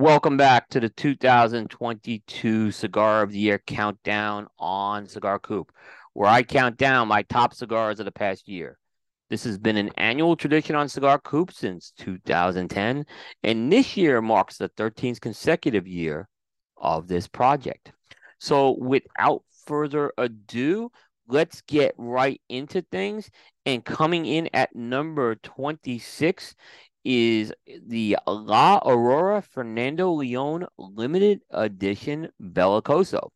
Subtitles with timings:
[0.00, 5.70] Welcome back to the 2022 Cigar of the Year countdown on Cigar Coop,
[6.14, 8.78] where I count down my top cigars of the past year.
[9.28, 13.04] This has been an annual tradition on Cigar Coop since 2010,
[13.42, 16.30] and this year marks the 13th consecutive year
[16.78, 17.92] of this project.
[18.38, 20.90] So, without further ado,
[21.28, 23.30] let's get right into things.
[23.66, 26.54] And coming in at number 26
[27.04, 27.52] is
[27.86, 33.30] the La Aurora Fernando Leon limited edition Bellicoso.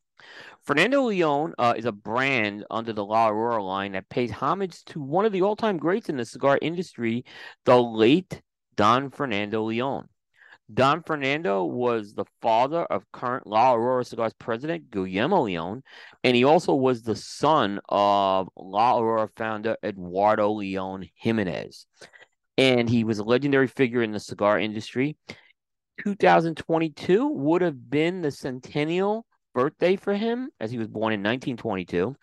[0.63, 5.01] Fernando Leon uh, is a brand under the La Aurora line that pays homage to
[5.01, 7.25] one of the all time greats in the cigar industry,
[7.65, 8.41] the late
[8.77, 10.09] Don Fernando Leon.
[10.73, 15.83] Don Fernando was the father of current La Aurora Cigars president Guillermo Leon,
[16.23, 21.85] and he also was the son of La Aurora founder Eduardo Leon Jimenes
[22.59, 25.17] and he was a legendary figure in the cigar industry.
[26.03, 32.17] 2022 would have been the centennial birthday for him as he was born in 1922.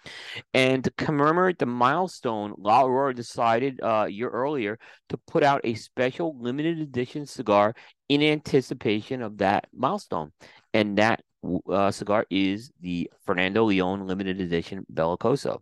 [0.53, 4.77] And to commemorate the milestone, La Aurora decided uh, a year earlier
[5.09, 7.73] to put out a special limited edition cigar
[8.09, 10.31] in anticipation of that milestone.
[10.73, 11.21] And that
[11.69, 15.61] uh, cigar is the Fernando Leon limited edition Bellicoso.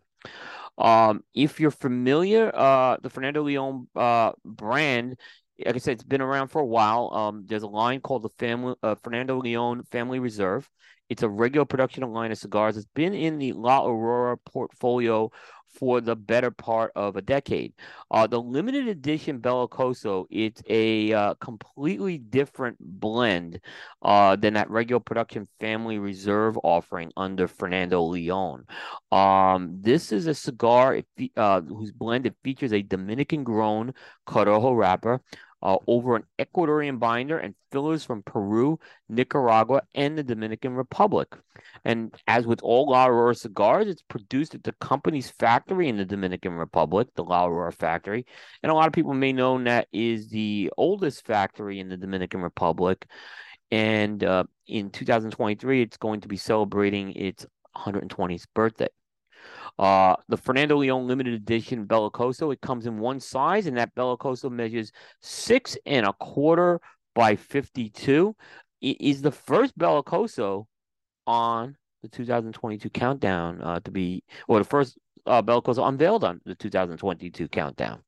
[0.80, 5.18] Um, if you're familiar, uh, the Fernando Leon uh, brand,
[5.66, 7.14] like I said, it's been around for a while.
[7.14, 10.70] Um, there's a line called the Family uh, Fernando Leon Family Reserve.
[11.10, 12.78] It's a regular production line of cigars.
[12.78, 15.32] It's been in the La Aurora portfolio
[15.80, 17.74] for the better part of a decade.
[18.12, 23.60] Uh, the limited edition Bellicoso, it's a uh, completely different blend
[24.02, 28.66] uh, than that regular production family reserve offering under Fernando Leon.
[29.12, 31.02] Um, this is a cigar
[31.38, 33.94] uh, whose blend it features a Dominican grown
[34.28, 35.22] Corojo wrapper
[35.62, 38.80] uh, over an Ecuadorian binder and fillers from Peru,
[39.10, 41.36] Nicaragua, and the Dominican Republic.
[41.84, 46.06] And as with all La Aurora cigars, it's produced at the company's factory in the
[46.06, 48.26] Dominican Republic, the La Aurora factory.
[48.64, 52.42] And a lot of people may know that is the oldest factory in the Dominican
[52.42, 53.06] Republic.
[53.72, 58.88] And uh, in 2023, it's going to be celebrating its 120th birthday.
[59.80, 64.52] Uh, the Fernando Leon limited edition Bellicoso, it comes in one size, and that Bellicoso
[64.52, 64.92] measures
[65.22, 66.82] six and a quarter
[67.16, 68.36] by 52.
[68.82, 70.66] It is the first Bellicoso
[71.26, 76.56] on the 2022 countdown uh, to be, or the first uh, Bellicoso unveiled on the
[76.56, 78.04] 2022 countdown.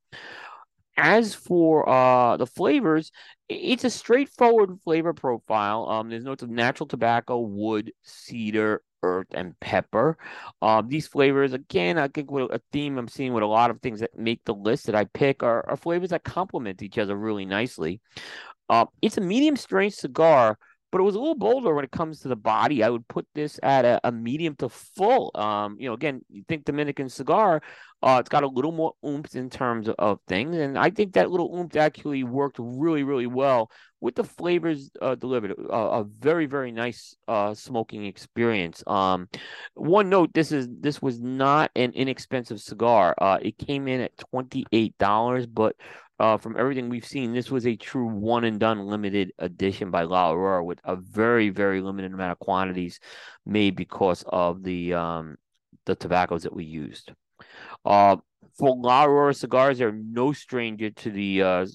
[0.97, 3.11] As for uh, the flavors,
[3.47, 5.87] it's a straightforward flavor profile.
[5.87, 10.17] Um, there's notes of natural tobacco, wood, cedar, earth, and pepper.
[10.61, 13.81] Um, these flavors, again, I think what a theme I'm seeing with a lot of
[13.81, 17.15] things that make the list that I pick are, are flavors that complement each other
[17.15, 18.01] really nicely.
[18.69, 20.57] Uh, it's a medium strength cigar,
[20.91, 22.83] but it was a little bolder when it comes to the body.
[22.83, 25.31] I would put this at a, a medium to full.
[25.35, 27.61] Um, you know, again, you think Dominican cigar,
[28.03, 31.31] uh, it's got a little more oomph in terms of things, and I think that
[31.31, 33.71] little oomph actually worked really, really well
[34.01, 35.51] with the flavors uh, delivered.
[35.51, 38.83] Uh, a very, very nice uh, smoking experience.
[38.87, 39.29] Um,
[39.75, 43.15] one note: this is this was not an inexpensive cigar.
[43.17, 45.75] Uh, it came in at twenty eight dollars, but
[46.21, 50.03] uh, from everything we've seen, this was a true one and done limited edition by
[50.03, 52.99] La Aurora with a very, very limited amount of quantities
[53.43, 55.35] made because of the um,
[55.85, 57.11] the tobaccos that we used.
[57.83, 58.17] Uh,
[58.55, 61.65] for La Aurora cigars, they're no stranger to the uh,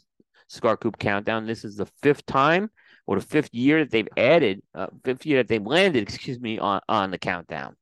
[0.46, 1.44] Cigar Coop Countdown.
[1.44, 2.70] This is the fifth time
[3.04, 6.60] or the fifth year that they've added, uh, fifth year that they've landed, excuse me,
[6.60, 7.74] on, on the countdown.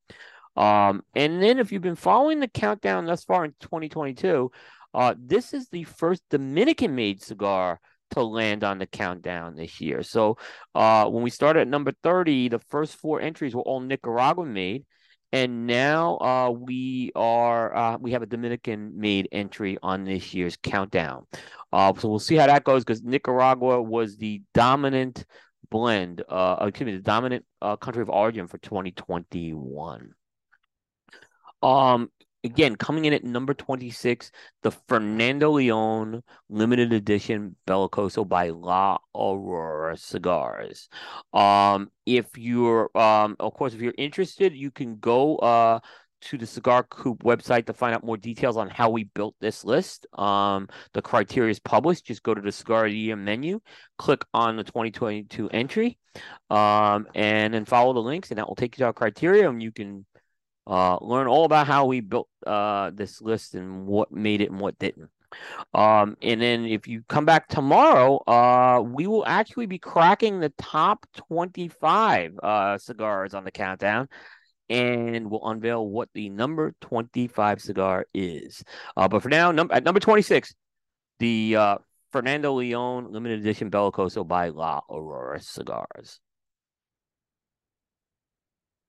[0.57, 4.51] Um, and then if you've been following the countdown thus far in 2022,
[4.95, 10.03] uh, this is the first Dominican made cigar to land on the countdown this year.
[10.03, 10.39] So
[10.75, 14.85] uh, when we started at number 30, the first four entries were all Nicaraguan made
[15.35, 20.57] and now uh, we are uh, we have a Dominican made entry on this year's
[20.57, 21.27] countdown.
[21.73, 25.25] Uh, so we'll see how that goes because Nicaragua was the dominant
[25.69, 27.45] blend, uh, excuse me, the dominant
[27.81, 30.13] country of origin for 2021.
[31.65, 32.13] Um,
[32.45, 34.31] again, coming in at number 26,
[34.63, 40.89] the Fernando Leon limited edition Bellicoso by La Aurora Cigars.
[41.33, 45.81] Um, if you're, um, of course, if you're interested, you can go uh,
[46.21, 49.65] to the Cigar Coop website to find out more details on how we built this
[49.65, 50.07] list.
[50.13, 52.07] Um, the criteria is published.
[52.07, 53.61] Just go to the Cigar Year menu,
[53.99, 55.99] click on the 2022 entry,
[56.51, 59.63] um, and then follow the links, and that will take you to our criteria, and
[59.63, 60.05] you can
[60.67, 64.61] uh, learn all about how we built uh, this list and what made it and
[64.61, 65.11] what didn't.
[65.73, 70.53] Um, and then if you come back tomorrow, uh, we will actually be cracking the
[70.59, 74.09] top 25 uh cigars on the countdown
[74.71, 78.63] and we'll unveil what the number 25 cigar is.
[78.97, 80.55] Uh, but for now, num- at number 26,
[81.19, 81.79] the uh,
[82.13, 86.21] Fernando Leon limited edition Bellicoso by La Aurora Cigars.